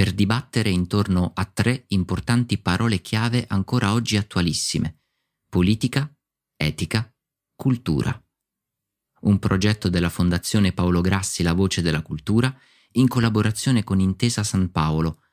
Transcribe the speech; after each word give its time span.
per 0.00 0.14
dibattere 0.14 0.70
intorno 0.70 1.32
a 1.34 1.44
tre 1.44 1.84
importanti 1.88 2.56
parole 2.56 3.02
chiave 3.02 3.44
ancora 3.46 3.92
oggi 3.92 4.16
attualissime. 4.16 5.02
Politica, 5.46 6.10
etica, 6.56 7.14
cultura. 7.54 8.10
Un 9.24 9.38
progetto 9.38 9.90
della 9.90 10.08
Fondazione 10.08 10.72
Paolo 10.72 11.02
Grassi 11.02 11.42
La 11.42 11.52
Voce 11.52 11.82
della 11.82 12.00
Cultura 12.00 12.50
in 12.92 13.08
collaborazione 13.08 13.84
con 13.84 14.00
Intesa 14.00 14.42
San 14.42 14.70
Paolo, 14.70 15.24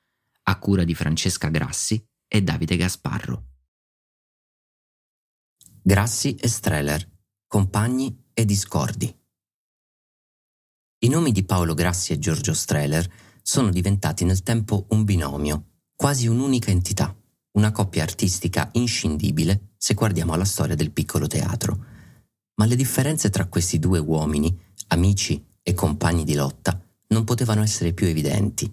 a 0.43 0.59
cura 0.59 0.83
di 0.83 0.93
Francesca 0.93 1.47
Grassi 1.47 2.05
e 2.27 2.41
Davide 2.41 2.75
Gasparro. 2.75 3.45
Grassi 5.81 6.35
e 6.35 6.49
Streller, 6.49 7.09
compagni 7.47 8.31
e 8.33 8.43
discordi. 8.43 9.17
I 10.99 11.07
nomi 11.07 11.31
di 11.31 11.45
Paolo 11.45 11.73
Grassi 11.73 12.11
e 12.11 12.19
Giorgio 12.19 12.53
Streller 12.53 13.26
sono 13.49 13.69
diventati 13.69 14.25
nel 14.25 14.43
tempo 14.43 14.87
un 14.89 15.05
binomio, 15.05 15.67
quasi 15.95 16.27
un'unica 16.27 16.69
entità, 16.69 17.15
una 17.51 17.71
coppia 17.71 18.03
artistica 18.03 18.67
inscindibile 18.73 19.69
se 19.77 19.93
guardiamo 19.93 20.33
alla 20.33 20.43
storia 20.43 20.75
del 20.75 20.91
piccolo 20.91 21.27
teatro. 21.27 21.85
Ma 22.55 22.65
le 22.65 22.75
differenze 22.75 23.29
tra 23.29 23.45
questi 23.45 23.79
due 23.79 23.99
uomini, 23.99 24.53
amici 24.87 25.41
e 25.63 25.73
compagni 25.73 26.25
di 26.25 26.33
lotta, 26.33 26.77
non 27.07 27.23
potevano 27.23 27.61
essere 27.61 27.93
più 27.93 28.07
evidenti. 28.07 28.69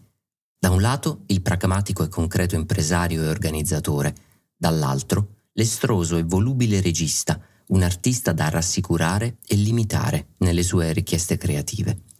Da 0.58 0.70
un 0.70 0.81
lato 0.81 1.22
il 1.27 1.41
pragmatico 1.41 2.03
e 2.03 2.09
concreto 2.09 2.56
impresario 2.56 3.22
e 3.22 3.28
organizzatore, 3.28 4.12
dall'altro 4.56 5.42
l'estroso 5.53 6.16
e 6.16 6.25
volubile 6.25 6.81
regista, 6.81 7.41
un 7.69 7.83
artista 7.83 8.33
da 8.33 8.48
rassicurare 8.48 9.36
e 9.47 9.55
limitare 9.55 10.31
nelle 10.38 10.64
sue 10.64 10.92
richieste 10.92 11.36
creative. 11.36 12.14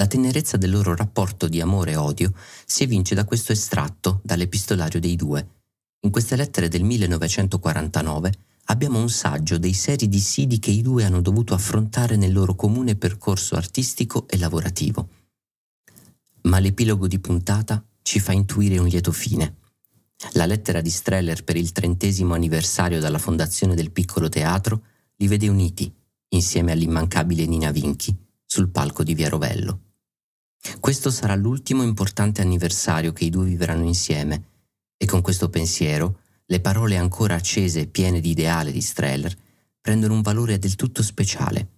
La 0.00 0.06
tenerezza 0.06 0.56
del 0.56 0.70
loro 0.70 0.96
rapporto 0.96 1.46
di 1.46 1.60
amore 1.60 1.90
e 1.90 1.96
odio 1.96 2.32
si 2.64 2.84
evince 2.84 3.14
da 3.14 3.26
questo 3.26 3.52
estratto 3.52 4.22
dall'epistolario 4.24 4.98
dei 4.98 5.14
due. 5.14 5.46
In 6.06 6.10
queste 6.10 6.36
lettere 6.36 6.68
del 6.68 6.84
1949 6.84 8.32
abbiamo 8.64 8.98
un 8.98 9.10
saggio 9.10 9.58
dei 9.58 9.74
seri 9.74 10.08
dissidi 10.08 10.58
che 10.58 10.70
i 10.70 10.80
due 10.80 11.04
hanno 11.04 11.20
dovuto 11.20 11.52
affrontare 11.52 12.16
nel 12.16 12.32
loro 12.32 12.54
comune 12.54 12.96
percorso 12.96 13.56
artistico 13.56 14.26
e 14.26 14.38
lavorativo. 14.38 15.08
Ma 16.44 16.60
l'epilogo 16.60 17.06
di 17.06 17.18
puntata 17.18 17.84
ci 18.00 18.20
fa 18.20 18.32
intuire 18.32 18.78
un 18.78 18.86
lieto 18.86 19.12
fine. 19.12 19.56
La 20.32 20.46
lettera 20.46 20.80
di 20.80 20.88
Streller 20.88 21.44
per 21.44 21.56
il 21.56 21.72
trentesimo 21.72 22.32
anniversario 22.32 23.00
dalla 23.00 23.18
fondazione 23.18 23.74
del 23.74 23.90
piccolo 23.90 24.30
teatro 24.30 24.82
li 25.16 25.26
vede 25.26 25.48
uniti, 25.48 25.94
insieme 26.28 26.72
all'immancabile 26.72 27.44
Nina 27.44 27.70
Vinchi, 27.70 28.16
sul 28.46 28.70
palco 28.70 29.02
di 29.02 29.12
Via 29.12 29.28
Rovello. 29.28 29.88
Questo 30.78 31.10
sarà 31.10 31.34
l'ultimo 31.34 31.82
importante 31.82 32.42
anniversario 32.42 33.12
che 33.12 33.24
i 33.24 33.30
due 33.30 33.46
vivranno 33.46 33.86
insieme 33.86 34.44
e 34.96 35.06
con 35.06 35.22
questo 35.22 35.48
pensiero 35.48 36.20
le 36.46 36.60
parole 36.60 36.96
ancora 36.96 37.34
accese 37.34 37.80
e 37.80 37.86
piene 37.86 38.20
di 38.20 38.30
ideale 38.30 38.72
di 38.72 38.80
Streller 38.80 39.36
prendono 39.80 40.14
un 40.14 40.22
valore 40.22 40.58
del 40.58 40.74
tutto 40.76 41.02
speciale. 41.02 41.68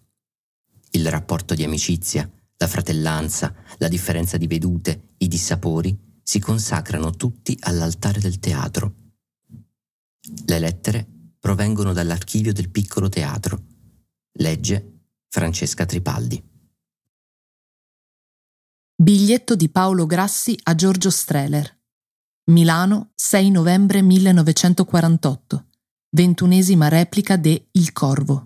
Il 0.91 1.09
rapporto 1.09 1.55
di 1.55 1.63
amicizia, 1.63 2.29
la 2.57 2.67
fratellanza, 2.67 3.55
la 3.79 3.89
differenza 3.89 4.37
di 4.37 4.47
vedute, 4.47 5.15
i 5.19 5.29
dissapori 5.29 5.97
si 6.23 6.39
consacrano 6.41 7.13
tutti 7.13 7.57
all'altare 7.61 8.21
del 8.21 8.39
teatro. 8.39 8.95
Le 10.47 10.59
lettere 10.59 11.07
provengono 11.39 11.93
dall'archivio 11.93 12.53
del 12.53 12.71
piccolo 12.71 13.09
teatro. 13.09 13.63
Legge 14.39 15.07
Francesca 15.29 15.85
Tripaldi. 15.85 16.52
Biglietto 19.03 19.57
di 19.57 19.69
Paolo 19.69 20.07
Grassi 20.07 20.57
a 20.63 20.77
Giorgio 20.77 21.11
Streller. 21.11 21.77
Milano, 22.53 23.11
6 23.17 23.51
novembre 23.51 24.01
1948. 24.01 25.67
Ventunesima 26.11 26.87
replica 26.87 27.35
de 27.35 27.67
Il 27.73 27.93
Corvo. 27.93 28.45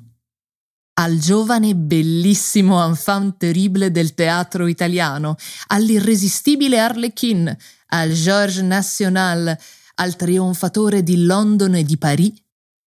Al 0.95 1.19
giovane 1.19 1.77
bellissimo 1.77 2.83
enfant 2.83 3.37
terrible 3.37 3.91
del 3.91 4.15
teatro 4.15 4.67
italiano, 4.67 5.37
all'irresistibile 5.67 6.79
Harlequin, 6.79 7.55
al 7.89 8.13
Georges 8.13 8.63
National, 8.63 9.55
al 9.97 10.17
trionfatore 10.17 11.03
di 11.03 11.23
London 11.27 11.75
e 11.75 11.83
di 11.83 11.99
Paris, 11.99 12.33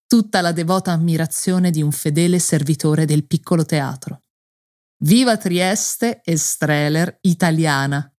tutta 0.07 0.41
la 0.41 0.53
devota 0.53 0.91
ammirazione 0.91 1.69
di 1.69 1.83
un 1.83 1.91
fedele 1.91 2.39
servitore 2.39 3.05
del 3.05 3.25
piccolo 3.25 3.63
teatro. 3.63 4.21
Viva 5.01 5.37
Trieste 5.37 6.21
e 6.21 6.35
Streller 6.35 7.19
italiana. 7.21 8.13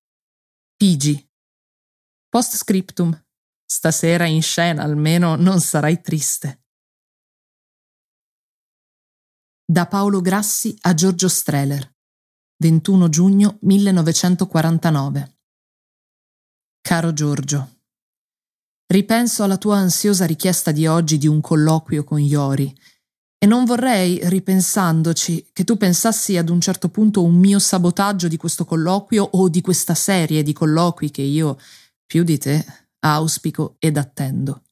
Pigi. 0.75 1.31
Post 2.27 2.57
scriptum. 2.57 3.13
Stasera 3.67 4.25
in 4.25 4.41
scena 4.41 4.83
almeno 4.83 5.37
non 5.37 5.61
sarai 5.61 6.01
triste. 6.01 6.65
Da 9.63 9.87
Paolo 9.89 10.23
Grassi 10.23 10.75
a 10.81 10.95
Giorgio 10.95 11.29
Streller. 11.29 11.97
21 12.63 13.09
giugno 13.11 13.59
1949. 13.61 15.39
Caro 16.81 17.13
Giorgio, 17.13 17.83
ripenso 18.87 19.43
alla 19.43 19.59
tua 19.59 19.77
ansiosa 19.77 20.25
richiesta 20.25 20.73
di 20.73 20.87
oggi 20.87 21.19
di 21.19 21.27
un 21.27 21.43
colloquio 21.43 22.05
con 22.05 22.21
Iori 22.21 22.75
e 23.43 23.47
non 23.47 23.65
vorrei, 23.65 24.21
ripensandoci, 24.23 25.49
che 25.55 25.65
tu 25.65 25.79
pensassi 25.79 26.37
ad 26.37 26.51
un 26.51 26.61
certo 26.61 26.91
punto 26.91 27.23
un 27.23 27.37
mio 27.37 27.59
sabotaggio 27.59 28.29
di 28.29 28.37
questo 28.37 28.67
colloquio 28.67 29.25
o 29.25 29.49
di 29.49 29.63
questa 29.63 29.95
serie 29.95 30.43
di 30.43 30.53
colloqui 30.53 31.11
che 31.11 31.23
io, 31.23 31.59
più 32.05 32.23
di 32.23 32.37
te, 32.37 32.63
auspico 32.99 33.77
ed 33.79 33.97
attendo. 33.97 34.65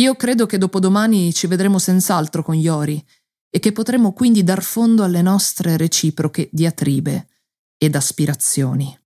Io 0.00 0.16
credo 0.16 0.46
che 0.46 0.58
dopodomani 0.58 1.32
ci 1.32 1.46
vedremo 1.46 1.78
senz'altro 1.78 2.42
con 2.42 2.56
Iori 2.56 3.00
e 3.48 3.60
che 3.60 3.70
potremo 3.70 4.12
quindi 4.12 4.42
dar 4.42 4.64
fondo 4.64 5.04
alle 5.04 5.22
nostre 5.22 5.76
reciproche 5.76 6.48
diatribe 6.50 7.28
ed 7.76 7.94
aspirazioni. 7.94 8.98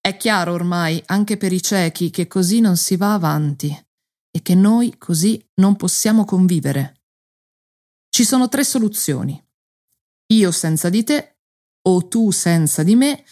È 0.00 0.16
chiaro 0.16 0.52
ormai, 0.52 1.02
anche 1.06 1.36
per 1.36 1.52
i 1.52 1.60
ciechi, 1.60 2.10
che 2.10 2.28
così 2.28 2.60
non 2.60 2.76
si 2.76 2.94
va 2.96 3.14
avanti 3.14 3.76
e 4.30 4.40
che 4.40 4.54
noi 4.54 4.96
così 4.98 5.44
non 5.54 5.74
possiamo 5.74 6.24
convivere. 6.24 6.97
Ci 8.18 8.24
sono 8.24 8.48
tre 8.48 8.64
soluzioni. 8.64 9.40
Io 10.32 10.50
senza 10.50 10.88
di 10.88 11.04
te, 11.04 11.36
o 11.82 12.08
tu 12.08 12.32
senza 12.32 12.82
di 12.82 12.96
me, 12.96 13.24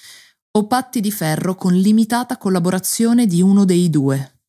o 0.52 0.68
patti 0.68 1.00
di 1.00 1.10
ferro 1.10 1.56
con 1.56 1.74
limitata 1.74 2.38
collaborazione 2.38 3.26
di 3.26 3.42
uno 3.42 3.64
dei 3.64 3.90
due. 3.90 4.42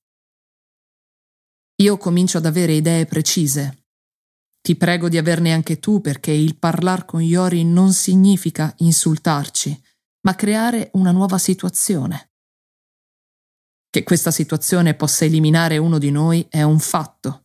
Io 1.81 1.97
comincio 1.97 2.37
ad 2.37 2.45
avere 2.45 2.73
idee 2.73 3.07
precise. 3.07 3.85
Ti 4.61 4.75
prego 4.75 5.09
di 5.09 5.17
averne 5.17 5.53
anche 5.53 5.79
tu 5.79 6.01
perché 6.01 6.33
il 6.33 6.55
parlar 6.59 7.05
con 7.05 7.23
Iori 7.23 7.63
non 7.63 7.91
significa 7.91 8.71
insultarci, 8.77 9.83
ma 10.21 10.35
creare 10.35 10.91
una 10.93 11.09
nuova 11.09 11.39
situazione. 11.39 12.33
Che 13.89 14.03
questa 14.03 14.29
situazione 14.29 14.93
possa 14.93 15.25
eliminare 15.25 15.77
uno 15.77 15.97
di 15.97 16.11
noi 16.11 16.45
è 16.47 16.61
un 16.61 16.77
fatto 16.77 17.41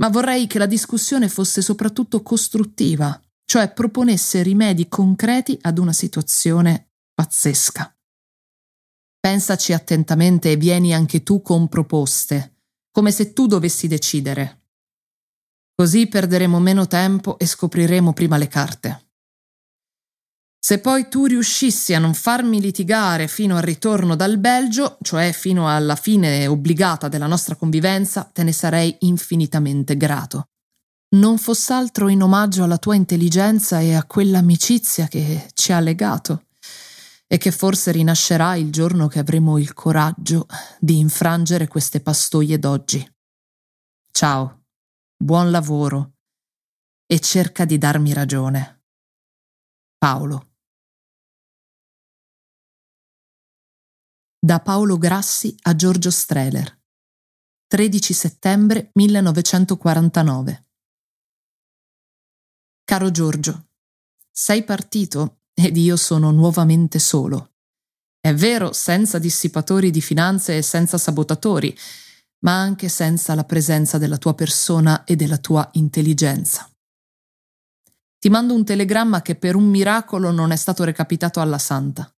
ma 0.00 0.08
vorrei 0.08 0.46
che 0.46 0.58
la 0.58 0.66
discussione 0.66 1.28
fosse 1.28 1.60
soprattutto 1.60 2.22
costruttiva, 2.22 3.20
cioè 3.44 3.72
proponesse 3.72 4.42
rimedi 4.42 4.88
concreti 4.88 5.58
ad 5.60 5.78
una 5.78 5.92
situazione 5.92 6.92
pazzesca. 7.14 7.94
Pensaci 9.20 9.74
attentamente 9.74 10.52
e 10.52 10.56
vieni 10.56 10.94
anche 10.94 11.22
tu 11.22 11.42
con 11.42 11.68
proposte, 11.68 12.62
come 12.90 13.12
se 13.12 13.34
tu 13.34 13.46
dovessi 13.46 13.86
decidere. 13.88 14.62
Così 15.74 16.06
perderemo 16.06 16.58
meno 16.58 16.86
tempo 16.86 17.38
e 17.38 17.44
scopriremo 17.46 18.14
prima 18.14 18.38
le 18.38 18.48
carte. 18.48 19.09
Se 20.62 20.78
poi 20.78 21.08
tu 21.08 21.24
riuscissi 21.24 21.94
a 21.94 21.98
non 21.98 22.12
farmi 22.12 22.60
litigare 22.60 23.28
fino 23.28 23.56
al 23.56 23.62
ritorno 23.62 24.14
dal 24.14 24.36
Belgio, 24.36 24.98
cioè 25.00 25.32
fino 25.32 25.74
alla 25.74 25.96
fine 25.96 26.46
obbligata 26.46 27.08
della 27.08 27.26
nostra 27.26 27.56
convivenza, 27.56 28.28
te 28.30 28.42
ne 28.42 28.52
sarei 28.52 28.94
infinitamente 29.00 29.96
grato. 29.96 30.48
Non 31.16 31.38
foss'altro 31.38 32.08
in 32.08 32.22
omaggio 32.22 32.62
alla 32.62 32.76
tua 32.76 32.94
intelligenza 32.94 33.80
e 33.80 33.94
a 33.94 34.04
quell'amicizia 34.04 35.08
che 35.08 35.48
ci 35.54 35.72
ha 35.72 35.80
legato 35.80 36.44
e 37.26 37.38
che 37.38 37.52
forse 37.52 37.90
rinascerà 37.90 38.54
il 38.54 38.70
giorno 38.70 39.08
che 39.08 39.18
avremo 39.18 39.56
il 39.56 39.72
coraggio 39.72 40.46
di 40.78 40.98
infrangere 40.98 41.68
queste 41.68 42.00
pastoie 42.00 42.58
d'oggi. 42.58 43.10
Ciao, 44.12 44.64
buon 45.16 45.50
lavoro 45.50 46.16
e 47.06 47.18
cerca 47.18 47.64
di 47.64 47.78
darmi 47.78 48.12
ragione. 48.12 48.82
Paolo. 49.96 50.49
Da 54.42 54.60
Paolo 54.60 54.96
Grassi 54.96 55.54
a 55.64 55.76
Giorgio 55.76 56.10
Streller. 56.10 56.80
13 57.66 58.14
settembre 58.14 58.90
1949. 58.94 60.66
Caro 62.82 63.10
Giorgio, 63.10 63.66
sei 64.30 64.64
partito 64.64 65.40
ed 65.52 65.76
io 65.76 65.94
sono 65.96 66.30
nuovamente 66.30 66.98
solo. 66.98 67.52
È 68.18 68.32
vero, 68.32 68.72
senza 68.72 69.18
dissipatori 69.18 69.90
di 69.90 70.00
finanze 70.00 70.56
e 70.56 70.62
senza 70.62 70.96
sabotatori, 70.96 71.76
ma 72.38 72.58
anche 72.58 72.88
senza 72.88 73.34
la 73.34 73.44
presenza 73.44 73.98
della 73.98 74.16
tua 74.16 74.32
persona 74.32 75.04
e 75.04 75.16
della 75.16 75.36
tua 75.36 75.68
intelligenza. 75.72 76.66
Ti 78.18 78.30
mando 78.30 78.54
un 78.54 78.64
telegramma 78.64 79.20
che 79.20 79.34
per 79.34 79.54
un 79.54 79.68
miracolo 79.68 80.30
non 80.30 80.50
è 80.50 80.56
stato 80.56 80.82
recapitato 80.84 81.40
alla 81.40 81.58
santa. 81.58 82.10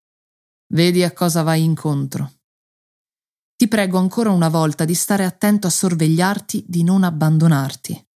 Vedi 0.73 1.03
a 1.03 1.11
cosa 1.11 1.43
vai 1.43 1.63
incontro. 1.63 2.31
Ti 3.55 3.67
prego 3.67 3.99
ancora 3.99 4.31
una 4.31 4.49
volta 4.49 4.85
di 4.85 4.95
stare 4.95 5.23
attento 5.23 5.67
a 5.67 5.69
sorvegliarti, 5.69 6.65
di 6.67 6.83
non 6.83 7.03
abbandonarti. 7.03 8.07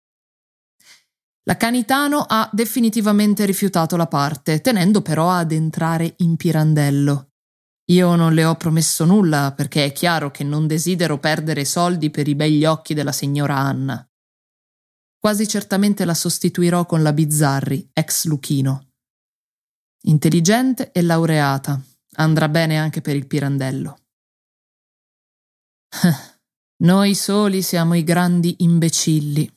La 1.42 1.58
Canitano 1.58 2.24
ha 2.26 2.48
definitivamente 2.50 3.44
rifiutato 3.44 3.96
la 3.96 4.06
parte, 4.06 4.62
tenendo 4.62 5.02
però 5.02 5.30
ad 5.30 5.52
entrare 5.52 6.14
in 6.18 6.36
Pirandello. 6.36 7.32
Io 7.90 8.14
non 8.16 8.32
le 8.32 8.44
ho 8.46 8.54
promesso 8.56 9.04
nulla 9.04 9.52
perché 9.54 9.84
è 9.84 9.92
chiaro 9.92 10.30
che 10.30 10.42
non 10.42 10.66
desidero 10.66 11.18
perdere 11.18 11.66
soldi 11.66 12.08
per 12.10 12.26
i 12.26 12.34
begli 12.34 12.64
occhi 12.64 12.94
della 12.94 13.12
signora 13.12 13.56
Anna. 13.56 14.04
Quasi 15.18 15.46
certamente 15.46 16.06
la 16.06 16.14
sostituirò 16.14 16.86
con 16.86 17.02
la 17.02 17.12
Bizzarri, 17.12 17.90
ex 17.92 18.24
Luchino. 18.24 18.92
Intelligente 20.06 20.90
e 20.90 21.02
laureata, 21.02 21.80
Andrà 22.18 22.48
bene 22.48 22.78
anche 22.78 23.00
per 23.00 23.16
il 23.16 23.26
Pirandello. 23.26 24.00
Noi 26.78 27.14
soli 27.14 27.62
siamo 27.62 27.94
i 27.94 28.04
grandi 28.04 28.56
imbecilli. 28.58 29.50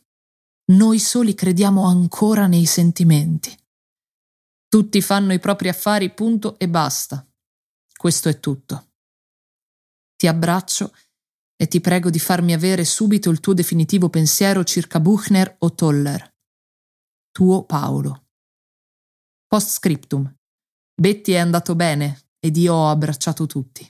Noi 0.72 1.00
soli 1.00 1.34
crediamo 1.34 1.86
ancora 1.86 2.48
nei 2.48 2.66
sentimenti. 2.66 3.58
Tutti 4.68 5.02
fanno 5.02 5.34
i 5.34 5.40
propri 5.40 5.70
affari, 5.70 6.14
punto 6.14 6.60
e 6.60 6.70
basta. 6.70 7.26
Questo 7.96 8.30
è 8.30 8.40
tutto. 8.40 8.92
Ti 10.16 10.28
abbraccio 10.28 10.94
e 11.56 11.68
ti 11.68 11.82
prego 11.82 12.10
di 12.10 12.20
farmi 12.20 12.54
avere 12.54 12.86
subito 12.86 13.30
il 13.30 13.40
tuo 13.40 13.54
definitivo 13.54 14.10
pensiero 14.10 14.64
circa 14.64 15.00
Buchner 15.00 15.56
o 15.60 15.74
Toller. 15.74 16.36
Tuo 17.32 17.64
Paolo. 17.64 18.28
Post 19.48 19.70
scriptum. 19.70 20.34
Betty 20.94 21.32
è 21.32 21.38
andato 21.38 21.76
bene, 21.76 22.29
ed 22.40 22.58
io 22.58 22.74
ho 22.74 22.90
abbracciato 22.90 23.46
tutti. 23.46 23.88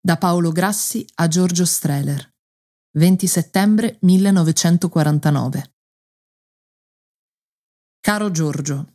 Da 0.00 0.16
Paolo 0.18 0.52
Grassi 0.52 1.06
a 1.14 1.28
Giorgio 1.28 1.64
Streller, 1.64 2.34
20 2.98 3.26
settembre 3.26 3.98
1949. 4.00 5.74
Caro 8.00 8.30
Giorgio, 8.30 8.92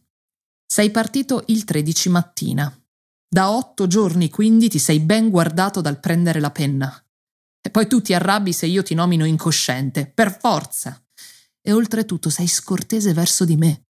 sei 0.65 0.92
partito 0.92 1.45
il 1.48 1.63
13 1.63 2.09
mattina. 2.09 2.86
Da 3.30 3.51
otto 3.51 3.88
giorni 3.88 4.30
quindi 4.30 4.68
ti 4.68 4.80
sei 4.80 5.00
ben 5.00 5.30
guardato 5.30 5.81
dal 5.81 6.00
prendere 6.00 6.39
la 6.39 6.51
penna. 6.51 7.06
E 7.62 7.69
poi 7.69 7.88
tu 7.88 8.01
ti 8.01 8.13
arrabbi 8.13 8.53
se 8.53 8.65
io 8.65 8.83
ti 8.83 8.94
nomino 8.94 9.25
incosciente, 9.25 10.07
per 10.07 10.38
forza. 10.38 11.01
E 11.62 11.71
oltretutto 11.71 12.30
sei 12.30 12.48
scortese 12.48 13.13
verso 13.13 13.45
di 13.45 13.56
me. 13.56 13.87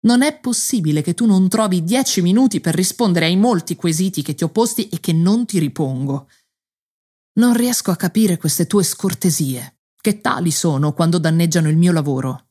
Non 0.00 0.22
è 0.22 0.38
possibile 0.38 1.02
che 1.02 1.14
tu 1.14 1.26
non 1.26 1.48
trovi 1.48 1.82
dieci 1.82 2.22
minuti 2.22 2.60
per 2.60 2.74
rispondere 2.74 3.26
ai 3.26 3.36
molti 3.36 3.74
quesiti 3.74 4.22
che 4.22 4.34
ti 4.34 4.44
ho 4.44 4.48
posti 4.48 4.88
e 4.88 5.00
che 5.00 5.12
non 5.12 5.44
ti 5.44 5.58
ripongo. 5.58 6.28
Non 7.38 7.54
riesco 7.54 7.90
a 7.90 7.96
capire 7.96 8.36
queste 8.36 8.66
tue 8.66 8.84
scortesie, 8.84 9.78
che 10.00 10.20
tali 10.20 10.52
sono 10.52 10.92
quando 10.92 11.18
danneggiano 11.18 11.68
il 11.68 11.76
mio 11.76 11.92
lavoro. 11.92 12.46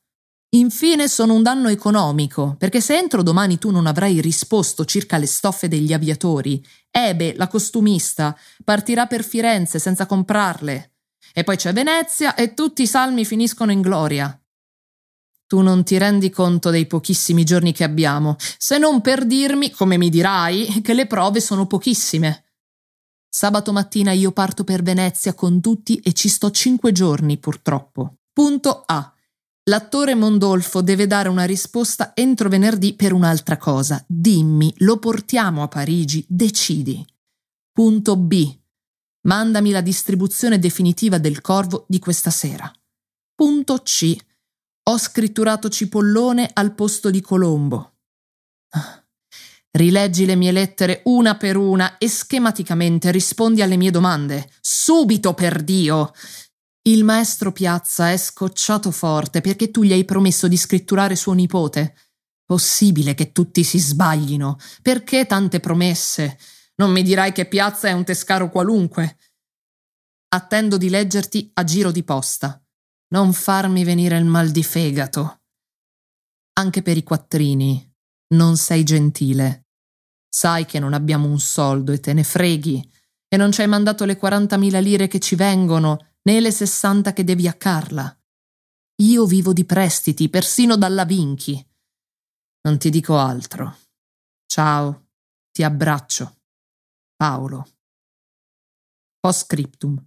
Infine 0.50 1.08
sono 1.08 1.34
un 1.34 1.42
danno 1.42 1.68
economico, 1.68 2.54
perché 2.58 2.80
se 2.80 2.96
entro 2.96 3.22
domani 3.22 3.58
tu 3.58 3.70
non 3.70 3.86
avrai 3.86 4.20
risposto 4.20 4.86
circa 4.86 5.18
le 5.18 5.26
stoffe 5.26 5.68
degli 5.68 5.92
aviatori, 5.92 6.64
Ebe, 6.90 7.34
la 7.36 7.48
costumista, 7.48 8.36
partirà 8.64 9.06
per 9.06 9.24
Firenze 9.24 9.78
senza 9.78 10.06
comprarle. 10.06 10.94
E 11.34 11.44
poi 11.44 11.56
c'è 11.56 11.72
Venezia 11.74 12.34
e 12.34 12.54
tutti 12.54 12.82
i 12.82 12.86
salmi 12.86 13.26
finiscono 13.26 13.72
in 13.72 13.82
gloria. 13.82 14.38
Tu 15.48 15.62
non 15.62 15.82
ti 15.82 15.96
rendi 15.96 16.28
conto 16.28 16.68
dei 16.68 16.86
pochissimi 16.86 17.42
giorni 17.42 17.72
che 17.72 17.82
abbiamo, 17.82 18.36
se 18.58 18.76
non 18.76 19.00
per 19.00 19.24
dirmi, 19.24 19.70
come 19.70 19.96
mi 19.96 20.10
dirai, 20.10 20.82
che 20.82 20.92
le 20.92 21.06
prove 21.06 21.40
sono 21.40 21.66
pochissime. 21.66 22.44
Sabato 23.30 23.72
mattina 23.72 24.12
io 24.12 24.30
parto 24.32 24.62
per 24.62 24.82
Venezia 24.82 25.32
con 25.32 25.62
tutti 25.62 25.96
e 26.04 26.12
ci 26.12 26.28
sto 26.28 26.50
cinque 26.50 26.92
giorni, 26.92 27.38
purtroppo. 27.38 28.18
Punto 28.30 28.82
A. 28.84 29.10
L'attore 29.70 30.14
Mondolfo 30.14 30.82
deve 30.82 31.06
dare 31.06 31.30
una 31.30 31.44
risposta 31.44 32.12
entro 32.14 32.50
venerdì 32.50 32.92
per 32.92 33.14
un'altra 33.14 33.56
cosa. 33.56 34.04
Dimmi, 34.06 34.74
lo 34.78 34.98
portiamo 34.98 35.62
a 35.62 35.68
Parigi, 35.68 36.26
decidi. 36.28 37.02
Punto 37.72 38.16
B. 38.16 38.54
Mandami 39.22 39.70
la 39.70 39.80
distribuzione 39.80 40.58
definitiva 40.58 41.16
del 41.16 41.40
corvo 41.40 41.86
di 41.88 41.98
questa 41.98 42.30
sera. 42.30 42.70
Punto 43.34 43.78
C. 43.78 44.14
Ho 44.88 44.96
scritturato 44.96 45.68
cipollone 45.68 46.48
al 46.50 46.74
posto 46.74 47.10
di 47.10 47.20
Colombo. 47.20 47.96
Rileggi 49.70 50.24
le 50.24 50.34
mie 50.34 50.50
lettere 50.50 51.02
una 51.04 51.36
per 51.36 51.58
una 51.58 51.98
e 51.98 52.08
schematicamente 52.08 53.10
rispondi 53.10 53.60
alle 53.60 53.76
mie 53.76 53.90
domande. 53.90 54.50
Subito, 54.62 55.34
per 55.34 55.62
Dio! 55.62 56.12
Il 56.88 57.04
maestro 57.04 57.52
Piazza 57.52 58.10
è 58.10 58.16
scocciato 58.16 58.90
forte 58.90 59.42
perché 59.42 59.70
tu 59.70 59.82
gli 59.82 59.92
hai 59.92 60.06
promesso 60.06 60.48
di 60.48 60.56
scritturare 60.56 61.16
suo 61.16 61.34
nipote. 61.34 61.94
Possibile 62.46 63.12
che 63.12 63.32
tutti 63.32 63.64
si 63.64 63.78
sbaglino. 63.78 64.56
Perché 64.80 65.26
tante 65.26 65.60
promesse? 65.60 66.38
Non 66.76 66.92
mi 66.92 67.02
dirai 67.02 67.32
che 67.32 67.46
Piazza 67.46 67.88
è 67.88 67.92
un 67.92 68.04
tescaro 68.04 68.48
qualunque. 68.48 69.18
Attendo 70.28 70.78
di 70.78 70.88
leggerti 70.88 71.50
a 71.52 71.64
giro 71.64 71.90
di 71.90 72.02
posta. 72.02 72.58
Non 73.10 73.32
farmi 73.32 73.84
venire 73.84 74.18
il 74.18 74.24
mal 74.24 74.50
di 74.50 74.62
fegato. 74.62 75.40
Anche 76.54 76.82
per 76.82 76.96
i 76.96 77.02
quattrini 77.02 77.94
non 78.34 78.56
sei 78.56 78.84
gentile. 78.84 79.68
Sai 80.28 80.66
che 80.66 80.78
non 80.78 80.92
abbiamo 80.92 81.26
un 81.28 81.40
soldo 81.40 81.92
e 81.92 82.00
te 82.00 82.12
ne 82.12 82.22
freghi, 82.22 82.86
e 83.26 83.36
non 83.36 83.52
ci 83.52 83.62
hai 83.62 83.66
mandato 83.66 84.04
le 84.04 84.18
40.000 84.18 84.82
lire 84.82 85.06
che 85.06 85.20
ci 85.20 85.34
vengono, 85.36 86.16
né 86.22 86.40
le 86.40 86.50
60 86.50 87.12
che 87.12 87.24
devi 87.24 87.48
a 87.48 87.54
Carla. 87.54 88.14
Io 89.02 89.26
vivo 89.26 89.52
di 89.52 89.64
prestiti, 89.64 90.28
persino 90.28 90.76
dalla 90.76 91.04
Vinchi. 91.04 91.64
Non 92.62 92.78
ti 92.78 92.90
dico 92.90 93.16
altro. 93.16 93.78
Ciao, 94.46 95.08
ti 95.52 95.62
abbraccio. 95.62 96.40
Paolo. 97.16 97.66
Post 99.20 99.44
scriptum. 99.44 100.06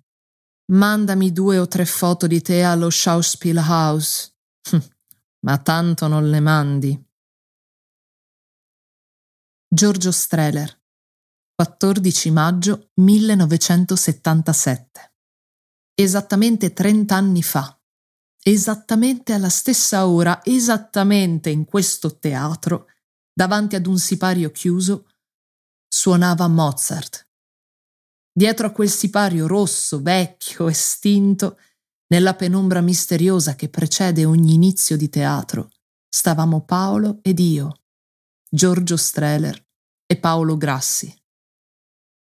Mandami 0.71 1.31
due 1.31 1.57
o 1.57 1.67
tre 1.67 1.85
foto 1.85 2.27
di 2.27 2.41
te 2.41 2.63
allo 2.63 2.89
Schauspielhaus. 2.89 4.33
Hm, 4.69 4.77
ma 5.45 5.57
tanto 5.57 6.07
non 6.07 6.29
le 6.29 6.39
mandi. 6.39 7.05
Giorgio 9.73 10.11
Streller, 10.11 10.81
14 11.55 12.31
maggio 12.31 12.91
1977. 12.95 15.13
Esattamente 15.93 16.73
30 16.73 17.15
anni 17.15 17.43
fa, 17.43 17.79
esattamente 18.43 19.33
alla 19.33 19.49
stessa 19.49 20.07
ora, 20.07 20.43
esattamente 20.43 21.49
in 21.49 21.65
questo 21.65 22.17
teatro, 22.17 22.87
davanti 23.33 23.75
ad 23.75 23.85
un 23.85 23.97
sipario 23.97 24.51
chiuso, 24.51 25.07
suonava 25.87 26.47
Mozart. 26.47 27.29
Dietro 28.33 28.67
a 28.67 28.71
quel 28.71 28.89
sipario 28.89 29.45
rosso, 29.45 30.01
vecchio, 30.01 30.69
estinto, 30.69 31.57
nella 32.07 32.33
penombra 32.33 32.81
misteriosa 32.81 33.55
che 33.55 33.69
precede 33.69 34.25
ogni 34.25 34.53
inizio 34.53 34.95
di 34.95 35.09
teatro, 35.09 35.69
stavamo 36.07 36.63
Paolo 36.63 37.19
ed 37.21 37.39
io, 37.39 37.81
Giorgio 38.49 38.97
Streller 38.97 39.65
e 40.05 40.17
Paolo 40.17 40.57
Grassi. 40.57 41.13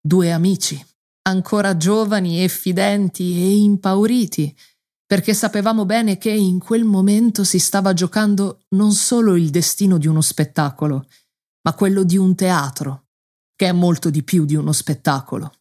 Due 0.00 0.30
amici, 0.30 0.84
ancora 1.22 1.76
giovani 1.76 2.42
e 2.42 2.48
fidenti 2.48 3.42
e 3.42 3.56
impauriti, 3.56 4.56
perché 5.06 5.34
sapevamo 5.34 5.84
bene 5.84 6.18
che 6.18 6.30
in 6.30 6.58
quel 6.58 6.84
momento 6.84 7.44
si 7.44 7.58
stava 7.60 7.92
giocando 7.92 8.64
non 8.70 8.92
solo 8.92 9.36
il 9.36 9.50
destino 9.50 9.98
di 9.98 10.06
uno 10.06 10.20
spettacolo, 10.20 11.06
ma 11.62 11.74
quello 11.74 12.02
di 12.04 12.16
un 12.16 12.34
teatro, 12.34 13.06
che 13.54 13.68
è 13.68 13.72
molto 13.72 14.10
di 14.10 14.22
più 14.24 14.44
di 14.44 14.56
uno 14.56 14.72
spettacolo. 14.72 15.52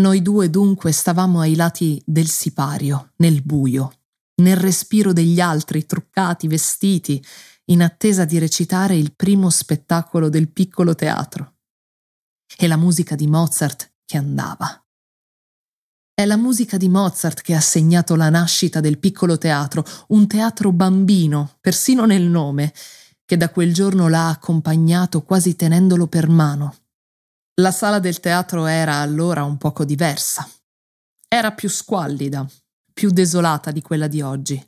Noi 0.00 0.22
due 0.22 0.48
dunque 0.48 0.92
stavamo 0.92 1.40
ai 1.40 1.54
lati 1.54 2.02
del 2.06 2.26
sipario, 2.26 3.12
nel 3.16 3.42
buio, 3.42 3.92
nel 4.36 4.56
respiro 4.56 5.12
degli 5.12 5.40
altri 5.40 5.84
truccati, 5.84 6.48
vestiti, 6.48 7.22
in 7.66 7.82
attesa 7.82 8.24
di 8.24 8.38
recitare 8.38 8.96
il 8.96 9.12
primo 9.14 9.50
spettacolo 9.50 10.30
del 10.30 10.48
piccolo 10.48 10.94
teatro. 10.94 11.56
E 12.56 12.66
la 12.66 12.78
musica 12.78 13.14
di 13.14 13.26
Mozart 13.26 13.92
che 14.06 14.16
andava. 14.16 14.82
È 16.14 16.24
la 16.24 16.36
musica 16.38 16.78
di 16.78 16.88
Mozart 16.88 17.42
che 17.42 17.54
ha 17.54 17.60
segnato 17.60 18.16
la 18.16 18.30
nascita 18.30 18.80
del 18.80 18.98
piccolo 18.98 19.36
teatro, 19.36 19.84
un 20.08 20.26
teatro 20.26 20.72
bambino, 20.72 21.58
persino 21.60 22.06
nel 22.06 22.22
nome, 22.22 22.72
che 23.26 23.36
da 23.36 23.50
quel 23.50 23.74
giorno 23.74 24.08
l'ha 24.08 24.30
accompagnato 24.30 25.22
quasi 25.24 25.56
tenendolo 25.56 26.06
per 26.06 26.26
mano. 26.30 26.74
La 27.60 27.72
sala 27.72 27.98
del 27.98 28.20
teatro 28.20 28.64
era 28.64 29.00
allora 29.00 29.44
un 29.44 29.58
poco 29.58 29.84
diversa. 29.84 30.48
Era 31.28 31.52
più 31.52 31.68
squallida, 31.68 32.48
più 32.90 33.10
desolata 33.10 33.70
di 33.70 33.82
quella 33.82 34.08
di 34.08 34.22
oggi. 34.22 34.58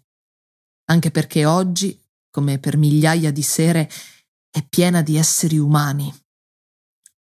Anche 0.90 1.10
perché 1.10 1.46
oggi, 1.46 1.98
come 2.30 2.58
per 2.58 2.76
migliaia 2.76 3.32
di 3.32 3.40
sere, 3.40 3.90
è 4.50 4.62
piena 4.68 5.00
di 5.00 5.16
esseri 5.16 5.56
umani. 5.56 6.14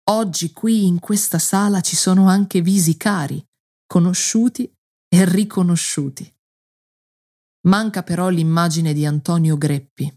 Oggi 0.05 0.53
qui 0.53 0.85
in 0.85 1.01
questa 1.01 1.37
sala 1.37 1.81
ci 1.81 1.97
sono 1.97 2.29
anche 2.29 2.61
visi 2.61 2.95
cari, 2.95 3.45
conosciuti 3.85 4.73
e 5.09 5.25
riconosciuti. 5.25 6.33
Manca 7.67 8.03
però 8.03 8.29
l'immagine 8.29 8.93
di 8.93 9.05
Antonio 9.05 9.57
Greppi, 9.57 10.16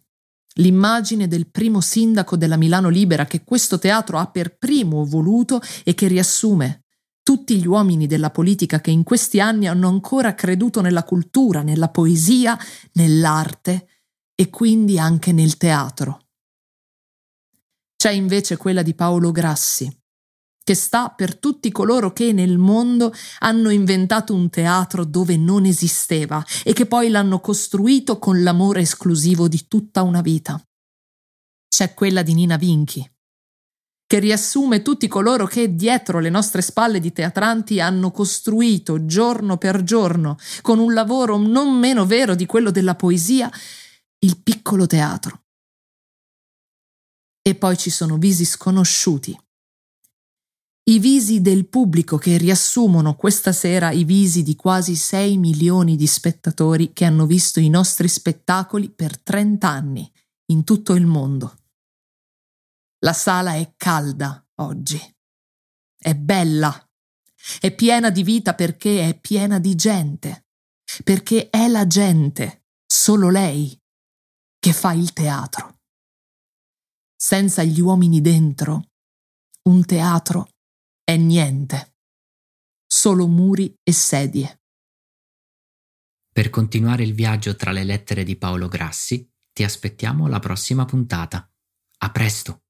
l'immagine 0.54 1.28
del 1.28 1.50
primo 1.50 1.80
sindaco 1.80 2.36
della 2.36 2.56
Milano 2.56 2.88
Libera 2.88 3.26
che 3.26 3.44
questo 3.44 3.78
teatro 3.78 4.18
ha 4.18 4.26
per 4.26 4.56
primo 4.56 5.04
voluto 5.04 5.60
e 5.84 5.94
che 5.94 6.08
riassume 6.08 6.84
tutti 7.22 7.58
gli 7.58 7.66
uomini 7.66 8.06
della 8.06 8.30
politica 8.30 8.80
che 8.80 8.90
in 8.90 9.04
questi 9.04 9.40
anni 9.40 9.68
hanno 9.68 9.88
ancora 9.88 10.34
creduto 10.34 10.80
nella 10.80 11.04
cultura, 11.04 11.62
nella 11.62 11.88
poesia, 11.88 12.58
nell'arte 12.94 13.86
e 14.34 14.50
quindi 14.50 14.98
anche 14.98 15.32
nel 15.32 15.56
teatro. 15.56 16.28
C'è 17.96 18.10
invece 18.10 18.56
quella 18.56 18.82
di 18.82 18.94
Paolo 18.94 19.30
Grassi, 19.30 19.99
che 20.70 20.76
sta 20.76 21.08
per 21.08 21.36
tutti 21.36 21.72
coloro 21.72 22.12
che 22.12 22.32
nel 22.32 22.56
mondo 22.56 23.12
hanno 23.40 23.70
inventato 23.70 24.32
un 24.34 24.50
teatro 24.50 25.04
dove 25.04 25.36
non 25.36 25.64
esisteva 25.64 26.46
e 26.62 26.72
che 26.72 26.86
poi 26.86 27.08
l'hanno 27.08 27.40
costruito 27.40 28.20
con 28.20 28.44
l'amore 28.44 28.82
esclusivo 28.82 29.48
di 29.48 29.66
tutta 29.66 30.02
una 30.02 30.20
vita. 30.20 30.64
C'è 31.68 31.92
quella 31.92 32.22
di 32.22 32.34
Nina 32.34 32.56
Vinchi, 32.56 33.04
che 34.06 34.20
riassume 34.20 34.82
tutti 34.82 35.08
coloro 35.08 35.44
che 35.46 35.74
dietro 35.74 36.20
le 36.20 36.30
nostre 36.30 36.62
spalle 36.62 37.00
di 37.00 37.12
teatranti 37.12 37.80
hanno 37.80 38.12
costruito 38.12 39.04
giorno 39.06 39.56
per 39.56 39.82
giorno, 39.82 40.38
con 40.60 40.78
un 40.78 40.94
lavoro 40.94 41.36
non 41.36 41.76
meno 41.80 42.06
vero 42.06 42.36
di 42.36 42.46
quello 42.46 42.70
della 42.70 42.94
poesia, 42.94 43.50
il 44.20 44.40
piccolo 44.40 44.86
teatro. 44.86 45.46
E 47.42 47.56
poi 47.56 47.76
ci 47.76 47.90
sono 47.90 48.18
visi 48.18 48.44
sconosciuti 48.44 49.36
i 50.90 50.98
visi 50.98 51.40
del 51.40 51.68
pubblico 51.68 52.16
che 52.18 52.36
riassumono 52.36 53.14
questa 53.14 53.52
sera 53.52 53.92
i 53.92 54.02
visi 54.02 54.42
di 54.42 54.56
quasi 54.56 54.96
6 54.96 55.36
milioni 55.36 55.94
di 55.94 56.08
spettatori 56.08 56.92
che 56.92 57.04
hanno 57.04 57.26
visto 57.26 57.60
i 57.60 57.68
nostri 57.68 58.08
spettacoli 58.08 58.90
per 58.90 59.16
30 59.16 59.68
anni 59.68 60.12
in 60.46 60.64
tutto 60.64 60.94
il 60.94 61.06
mondo. 61.06 61.58
La 63.04 63.12
sala 63.12 63.54
è 63.54 63.72
calda 63.76 64.44
oggi. 64.56 65.00
È 65.96 66.12
bella. 66.16 66.90
È 67.60 67.72
piena 67.72 68.10
di 68.10 68.24
vita 68.24 68.54
perché 68.54 69.08
è 69.08 69.18
piena 69.18 69.60
di 69.60 69.76
gente. 69.76 70.46
Perché 71.04 71.50
è 71.50 71.68
la 71.68 71.86
gente, 71.86 72.64
solo 72.84 73.30
lei, 73.30 73.80
che 74.58 74.72
fa 74.72 74.92
il 74.92 75.12
teatro. 75.12 75.78
Senza 77.14 77.62
gli 77.62 77.80
uomini 77.80 78.20
dentro, 78.20 78.88
un 79.68 79.84
teatro 79.84 80.48
è 81.10 81.16
niente, 81.16 81.96
solo 82.86 83.26
muri 83.26 83.76
e 83.82 83.92
sedie. 83.92 84.60
Per 86.32 86.50
continuare 86.50 87.02
il 87.02 87.14
viaggio 87.14 87.56
tra 87.56 87.72
le 87.72 87.82
lettere 87.82 88.22
di 88.22 88.36
Paolo 88.36 88.68
Grassi, 88.68 89.28
ti 89.52 89.64
aspettiamo 89.64 90.26
alla 90.26 90.38
prossima 90.38 90.84
puntata. 90.84 91.50
A 91.98 92.10
presto! 92.12 92.62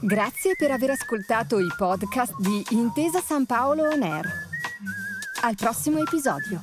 Grazie 0.00 0.56
per 0.58 0.70
aver 0.70 0.90
ascoltato 0.90 1.58
i 1.58 1.68
podcast 1.74 2.38
di 2.38 2.62
Intesa 2.76 3.22
San 3.22 3.46
Paolo 3.46 3.84
On 3.88 4.02
Air. 4.02 4.30
Al 5.40 5.54
prossimo 5.54 6.00
episodio. 6.00 6.60